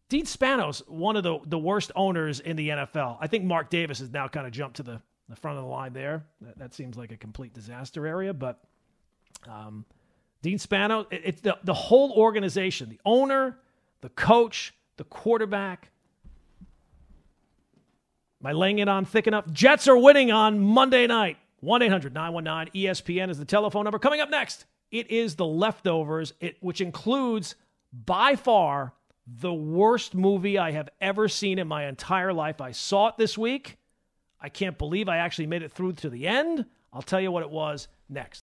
[0.08, 3.18] Dean Spanos, one of the, the worst owners in the NFL.
[3.20, 5.68] I think Mark Davis has now kind of jumped to the, the front of the
[5.68, 6.24] line there.
[6.40, 8.58] That, that seems like a complete disaster area, but
[9.46, 9.84] um,
[10.42, 13.58] Dean Spano, it, it's the, the whole organization, the owner,
[14.00, 15.90] the coach, the quarterback.
[18.40, 19.50] Am I laying it on thick enough?
[19.50, 21.38] Jets are winning on Monday night.
[21.60, 23.98] 1 800 919 ESPN is the telephone number.
[23.98, 27.56] Coming up next, it is the leftovers, it, which includes
[27.92, 28.92] by far
[29.26, 32.60] the worst movie I have ever seen in my entire life.
[32.60, 33.76] I saw it this week.
[34.40, 36.64] I can't believe I actually made it through to the end.
[36.92, 38.44] I'll tell you what it was next.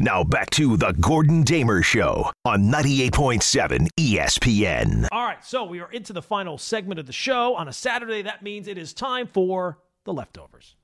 [0.00, 5.08] Now back to the Gordon Damer Show on 98.7 ESPN.
[5.12, 7.54] All right, so we are into the final segment of the show.
[7.54, 10.74] On a Saturday, that means it is time for the leftovers.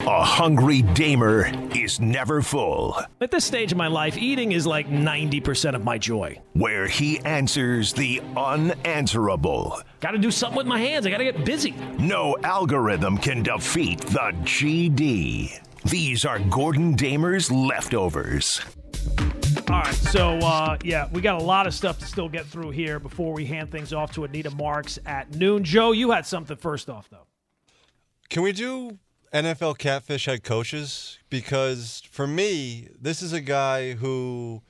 [0.00, 2.96] A hungry damer is never full.
[3.20, 6.40] At this stage of my life, eating is like 90% of my joy.
[6.54, 9.82] Where he answers the unanswerable.
[10.00, 11.06] Got to do something with my hands.
[11.06, 11.72] I got to get busy.
[11.98, 15.65] No algorithm can defeat the GD.
[15.88, 18.60] These are Gordon Damer's leftovers.
[19.68, 22.70] All right, so uh, yeah, we got a lot of stuff to still get through
[22.70, 25.62] here before we hand things off to Anita Marks at noon.
[25.62, 27.28] Joe, you had something first off, though.
[28.28, 28.98] Can we do
[29.32, 34.62] NFL catfish head coaches because for me, this is a guy who,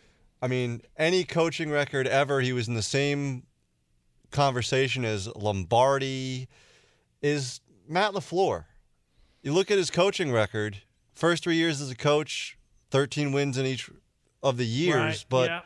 [0.43, 3.45] I mean, any coaching record ever, he was in the same
[4.31, 6.49] conversation as Lombardi,
[7.23, 8.65] is Matt LaFleur.
[9.43, 10.83] You look at his coaching record,
[11.17, 12.57] first three years as a coach,
[12.91, 13.91] 13 wins in each
[14.43, 15.61] of the years, right, but yeah.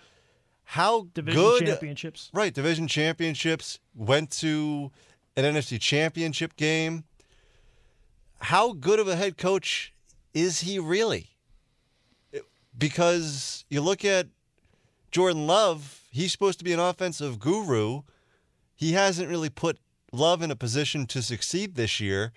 [0.64, 2.30] how division good championships.
[2.32, 4.90] Right, division championships, went to
[5.36, 7.04] an NFC championship game
[8.40, 9.94] how good of a head coach
[10.34, 11.28] is he really?
[12.76, 14.28] Because you look at
[15.10, 18.02] Jordan Love, he's supposed to be an offensive guru.
[18.74, 19.78] He hasn't really put
[20.12, 22.32] Love in a position to succeed this year.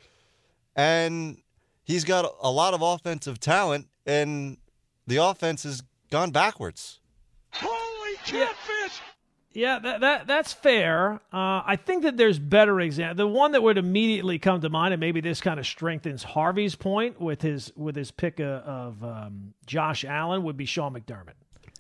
[0.76, 1.38] And
[1.84, 4.58] he's got a lot of offensive talent, and
[5.08, 7.00] the offense has gone backwards.
[7.52, 9.02] Holy catfish!
[9.54, 11.22] Yeah, that, that that's fair.
[11.32, 13.16] Uh, I think that there's better example.
[13.16, 16.76] The one that would immediately come to mind, and maybe this kind of strengthens Harvey's
[16.76, 21.34] point with his with his pick of, of um, Josh Allen, would be Sean McDermott.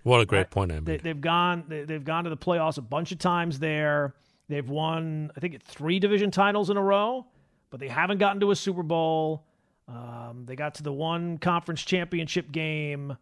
[0.03, 0.49] What a great right?
[0.51, 0.97] point, Emily.
[0.97, 4.13] They, have gone they, have gone to the playoffs a bunch of times there.
[4.49, 7.25] They've won, I think, three division titles in a row,
[7.71, 9.45] but they haven't gotten to a Super Bowl.
[9.87, 13.17] Um, they got to the one conference championship game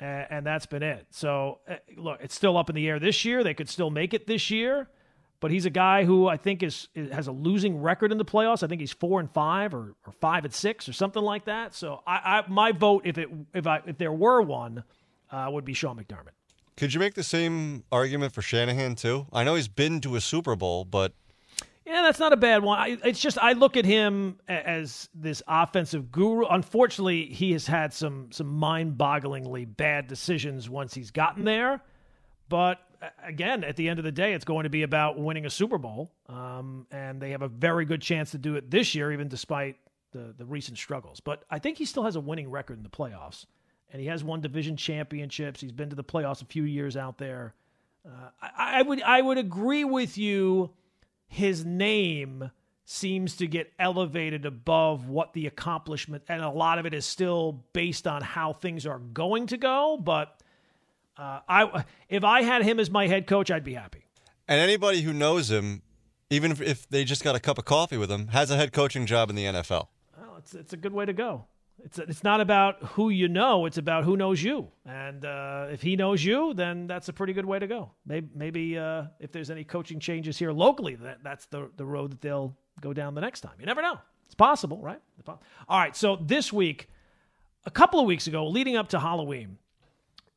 [0.00, 1.06] and, and that's been it.
[1.10, 3.44] So uh, look, it's still up in the air this year.
[3.44, 4.88] They could still make it this year,
[5.40, 8.24] but he's a guy who I think is, is has a losing record in the
[8.24, 8.62] playoffs.
[8.62, 11.74] I think he's four and five or, or five and six or something like that.
[11.74, 14.84] So I, I my vote if it if I if there were one
[15.30, 16.32] uh, would be Sean McDermott.
[16.76, 19.26] Could you make the same argument for Shanahan too?
[19.32, 21.14] I know he's been to a Super Bowl, but
[21.86, 22.78] Yeah, that's not a bad one.
[22.78, 26.44] I, it's just I look at him as this offensive guru.
[26.46, 31.80] Unfortunately, he has had some some mind-bogglingly bad decisions once he's gotten there.
[32.48, 32.80] But
[33.22, 35.78] again, at the end of the day, it's going to be about winning a Super
[35.78, 39.28] Bowl, um, and they have a very good chance to do it this year, even
[39.28, 39.76] despite
[40.10, 41.20] the the recent struggles.
[41.20, 43.46] But I think he still has a winning record in the playoffs,
[43.92, 45.60] and he has won division championships.
[45.60, 47.54] He's been to the playoffs a few years out there.
[48.04, 50.72] Uh, I, I would I would agree with you.
[51.28, 52.50] His name
[52.84, 57.64] seems to get elevated above what the accomplishment, and a lot of it is still
[57.72, 59.98] based on how things are going to go.
[60.00, 60.40] But
[61.16, 64.04] uh, I, if I had him as my head coach, I'd be happy.
[64.48, 65.82] And anybody who knows him,
[66.30, 68.72] even if, if they just got a cup of coffee with him, has a head
[68.72, 69.88] coaching job in the NFL.
[70.16, 71.46] Well, it's it's a good way to go.
[71.84, 74.68] It's it's not about who you know; it's about who knows you.
[74.84, 77.90] And uh, if he knows you, then that's a pretty good way to go.
[78.06, 82.12] Maybe maybe uh, if there's any coaching changes here locally, that that's the the road
[82.12, 83.54] that they'll go down the next time.
[83.60, 83.98] You never know.
[84.24, 85.00] It's possible, right?
[85.68, 85.94] All right.
[85.94, 86.88] So this week,
[87.64, 89.58] a couple of weeks ago, leading up to Halloween,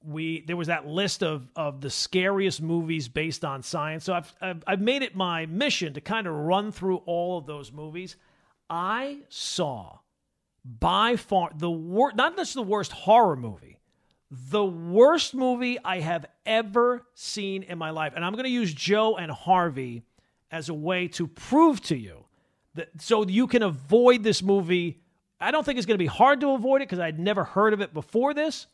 [0.03, 4.03] we there was that list of of the scariest movies based on science.
[4.03, 7.45] So I've I've, I've made it my mission to kind of run through all of
[7.45, 8.15] those movies.
[8.69, 9.99] I saw
[10.63, 13.79] by far the worst, not just the worst horror movie,
[14.31, 18.13] the worst movie I have ever seen in my life.
[18.15, 20.03] And I'm going to use Joe and Harvey
[20.51, 22.25] as a way to prove to you
[22.75, 25.01] that so you can avoid this movie.
[25.39, 27.73] I don't think it's going to be hard to avoid it because I'd never heard
[27.73, 28.67] of it before this,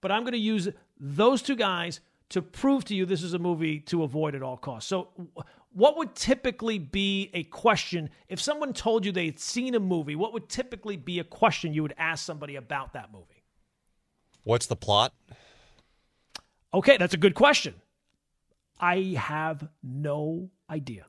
[0.00, 2.00] but I'm going to use those two guys
[2.30, 4.88] to prove to you this is a movie to avoid at all costs.
[4.88, 5.08] So,
[5.74, 10.16] what would typically be a question if someone told you they'd seen a movie?
[10.16, 13.42] What would typically be a question you would ask somebody about that movie?
[14.44, 15.12] What's the plot?
[16.74, 17.74] Okay, that's a good question.
[18.80, 21.06] I have no idea.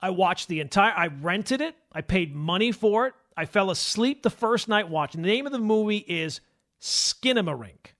[0.00, 1.76] I watched the entire I rented it.
[1.92, 3.14] I paid money for it.
[3.36, 5.22] I fell asleep the first night watching.
[5.22, 6.40] The name of the movie is
[6.80, 7.94] Skinamarink.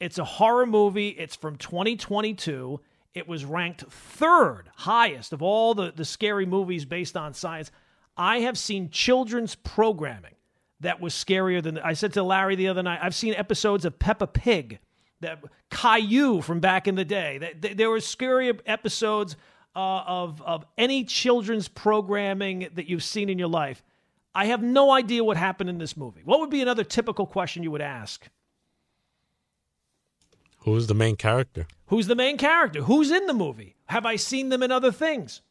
[0.00, 1.10] It's a horror movie.
[1.10, 2.80] It's from 2022.
[3.14, 7.70] It was ranked third highest of all the, the scary movies based on science.
[8.16, 10.34] I have seen children's programming
[10.80, 13.00] that was scarier than I said to Larry the other night.
[13.02, 14.78] I've seen episodes of Peppa Pig,
[15.20, 17.38] that Caillou from back in the day.
[17.38, 19.36] That there were scarier episodes
[19.74, 23.82] uh, of of any children's programming that you've seen in your life.
[24.34, 26.22] I have no idea what happened in this movie.
[26.24, 28.28] What would be another typical question you would ask?
[30.64, 31.66] Who's the main character?
[31.86, 32.82] Who's the main character?
[32.82, 33.76] Who's in the movie?
[33.86, 35.42] Have I seen them in other things?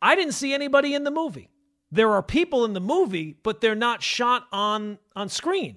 [0.00, 1.48] I didn't see anybody in the movie.
[1.90, 5.76] There are people in the movie, but they're not shot on on screen.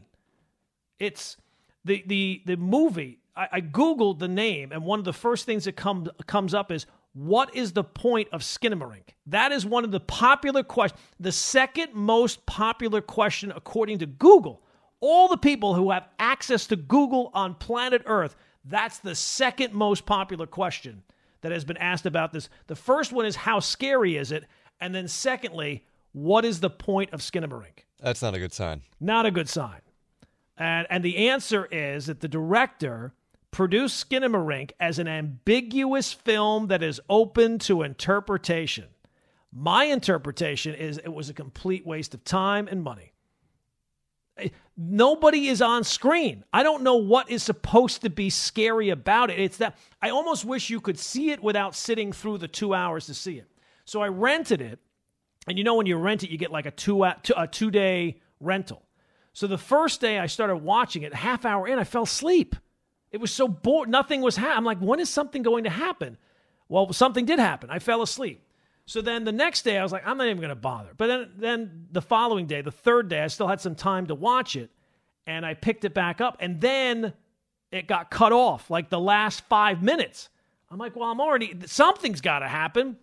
[1.00, 1.38] It's
[1.84, 3.20] the the the movie.
[3.36, 6.72] I, I googled the name, and one of the first things that comes comes up
[6.72, 9.14] is what is the point of Skinamarink?
[9.28, 11.02] That is one of the popular questions.
[11.20, 14.62] The second most popular question according to Google.
[15.00, 18.36] All the people who have access to Google on planet Earth,
[18.66, 21.04] that's the second most popular question
[21.42, 22.50] that has been asked about this.
[22.68, 24.46] The first one is how scary is it?
[24.82, 27.86] And then secondly, what is the point of Skinamarink?
[28.00, 28.82] That's not a good sign.
[29.00, 29.82] Not a good sign.
[30.58, 33.14] And and the answer is that the director
[33.52, 38.86] produced Skinamarink as an ambiguous film that is open to interpretation.
[39.52, 43.14] My interpretation is it was a complete waste of time and money.
[44.78, 46.44] Nobody is on screen.
[46.52, 49.40] I don't know what is supposed to be scary about it.
[49.40, 53.06] It's that I almost wish you could see it without sitting through the two hours
[53.06, 53.48] to see it.
[53.86, 54.80] So I rented it,
[55.48, 58.20] and you know when you rent it, you get like a two a two day
[58.42, 58.82] rental.
[59.32, 62.56] So the first day I started watching it, half hour in, I fell asleep.
[63.12, 63.88] It was so bored.
[63.88, 64.58] Nothing was happening.
[64.58, 66.18] I'm like, when is something going to happen?
[66.68, 67.70] Well, something did happen.
[67.70, 68.42] I fell asleep.
[68.88, 70.92] So then the next day, I was like, I'm not even going to bother.
[70.96, 74.16] But then, then the following day, the third day, I still had some time to
[74.16, 74.70] watch it,
[75.26, 77.14] and I picked it back up, and then
[77.72, 80.30] it got cut off like the last five minutes.
[80.70, 82.98] I'm like, well, I'm already something's got to happen.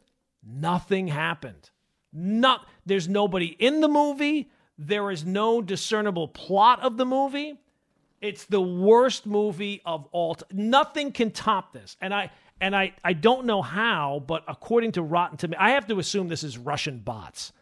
[0.45, 1.71] Nothing happened.
[2.13, 4.51] Not there's nobody in the movie.
[4.79, 7.59] There is no discernible plot of the movie.
[8.21, 10.37] It's the worst movie of all.
[10.37, 11.97] T- Nothing can top this.
[12.01, 12.31] And I
[12.63, 16.29] and I I don't know how, but according to Rotten Tomatoes, I have to assume
[16.29, 17.53] this is Russian bots.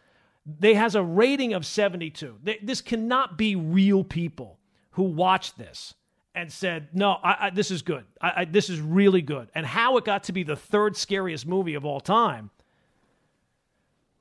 [0.45, 2.37] They has a rating of 72.
[2.43, 4.59] They, this cannot be real people
[4.91, 5.95] who watched this
[6.35, 8.05] and said, "No, I, I, this is good.
[8.21, 11.73] I, this is really good." And how it got to be the third scariest movie
[11.73, 12.51] of all time.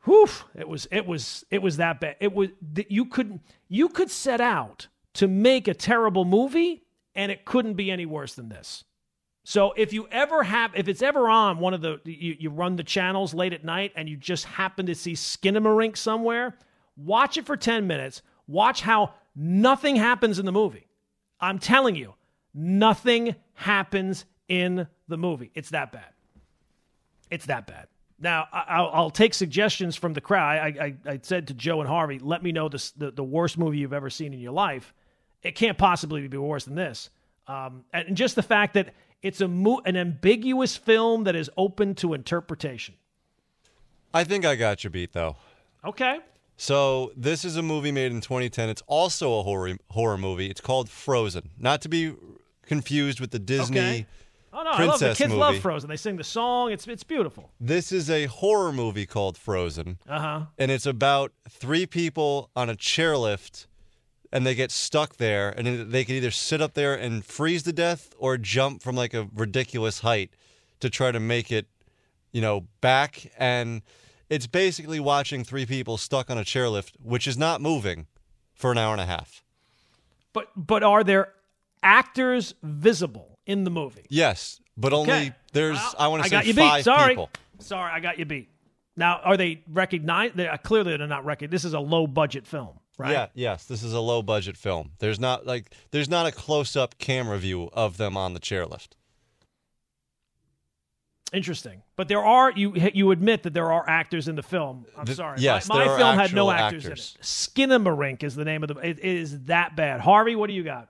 [0.04, 0.28] Whew!
[0.54, 2.16] It was it was it was that bad.
[2.20, 7.30] It was that you could you could set out to make a terrible movie, and
[7.30, 8.84] it couldn't be any worse than this.
[9.50, 12.76] So if you ever have, if it's ever on one of the, you, you run
[12.76, 16.56] the channels late at night and you just happen to see Skinamarink somewhere,
[16.96, 18.22] watch it for 10 minutes.
[18.46, 20.86] Watch how nothing happens in the movie.
[21.40, 22.14] I'm telling you,
[22.54, 25.50] nothing happens in the movie.
[25.56, 26.12] It's that bad.
[27.28, 27.88] It's that bad.
[28.20, 30.58] Now, I'll take suggestions from the crowd.
[30.58, 33.58] I, I, I said to Joe and Harvey, let me know the, the, the worst
[33.58, 34.94] movie you've ever seen in your life.
[35.42, 37.10] It can't possibly be worse than this.
[37.48, 41.94] Um, and just the fact that it's a mo- an ambiguous film that is open
[41.96, 42.94] to interpretation.
[44.12, 45.36] I think I got you beat though.
[45.84, 46.18] Okay.
[46.56, 48.68] So this is a movie made in 2010.
[48.68, 50.50] It's also a horror horror movie.
[50.50, 52.14] It's called Frozen, not to be
[52.66, 53.78] confused with the Disney.
[53.80, 54.06] Okay.
[54.52, 55.58] Oh no, I love the Princess kids love.
[55.58, 55.88] Frozen.
[55.88, 56.72] They sing the song.
[56.72, 57.50] It's it's beautiful.
[57.60, 60.40] This is a horror movie called Frozen, Uh huh.
[60.58, 63.66] and it's about three people on a chairlift,
[64.32, 67.72] and they get stuck there, and they can either sit up there and freeze to
[67.72, 70.30] death or jump from like a ridiculous height
[70.80, 71.66] to try to make it,
[72.32, 73.30] you know, back.
[73.36, 73.82] And
[74.28, 78.06] it's basically watching three people stuck on a chairlift, which is not moving,
[78.54, 79.42] for an hour and a half.
[80.32, 81.32] But but are there
[81.82, 84.06] actors visible in the movie?
[84.10, 85.32] Yes, but only Okay.
[85.52, 86.84] there's Well, I want to say got you five beat.
[86.84, 87.08] Sorry.
[87.10, 87.30] people.
[87.58, 88.48] Sorry, I got you beat.
[88.96, 90.36] Now, are they recognized?
[90.36, 91.52] They, uh, clearly, they're not recognized.
[91.52, 93.12] This is a low budget film, right?
[93.12, 94.92] Yeah, yes, this is a low budget film.
[94.98, 98.90] There's not like there's not a close up camera view of them on the chairlift.
[101.32, 101.82] Interesting.
[101.96, 104.84] But there are you you admit that there are actors in the film.
[104.96, 105.40] I'm Th- sorry.
[105.40, 107.16] yes, my, my film had no actors, actors.
[107.16, 107.24] in it.
[107.24, 108.74] Skinamarink is the name of the.
[108.78, 110.00] It, it is that bad.
[110.00, 110.88] Harvey, what do you got?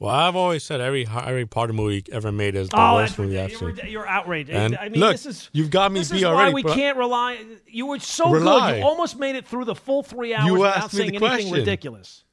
[0.00, 3.38] Well, I've always said every Harry Potter movie ever made is the oh, worst movie
[3.38, 3.90] I've you're, seen.
[3.90, 4.48] you're outraged.
[4.48, 6.62] And I mean, look, this is you've got me this beat is already, why we
[6.62, 7.44] can't rely.
[7.66, 8.72] You were so Rely.
[8.72, 8.78] good.
[8.78, 11.52] You almost made it through the full three hours You without saying anything question.
[11.52, 12.24] ridiculous.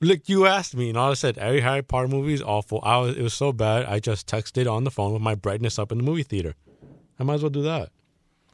[0.00, 2.80] Look, you asked me, and all I said every Harry Potter movie is awful.
[2.82, 3.86] I was, it was so bad.
[3.86, 6.54] I just texted on the phone with my brightness up in the movie theater.
[7.18, 7.90] I might as well do that.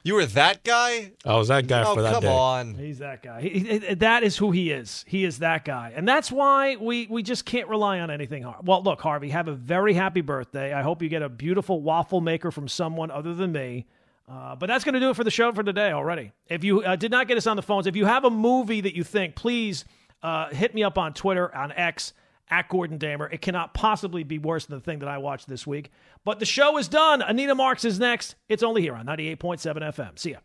[0.05, 1.13] You were that guy?
[1.25, 2.29] I was that guy oh, for that come day.
[2.29, 2.75] on.
[2.75, 3.41] He's that guy.
[3.43, 5.05] He, he- that is who he is.
[5.07, 8.43] He is that guy, and that's why we we just can't rely on anything.
[8.43, 10.73] Har- Well, look, Harvey, have a very happy birthday.
[10.73, 13.87] I hope you get a beautiful waffle maker from someone other than me.
[14.29, 16.33] Uh, but that's going to do it for the show for today already.
[16.49, 18.81] If you uh, did not get us on the phones, if you have a movie
[18.81, 19.85] that you think, please
[20.23, 22.13] uh, hit me up on Twitter, on X,
[22.53, 23.29] at Gordon Damer.
[23.31, 25.91] It cannot possibly be worse than the thing that I watched this week.
[26.23, 27.23] But the show is done.
[27.23, 28.35] Anita Marks is next.
[28.49, 29.39] It's only here on 98.7
[29.79, 30.19] FM.
[30.19, 30.39] See ya.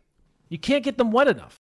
[0.48, 1.56] You can't get them wet enough.